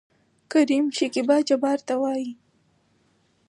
کريم: 0.51 0.85
شکيبا 0.97 1.37
جبار 1.47 1.77
راته 1.79 1.95
وايي. 2.01 2.29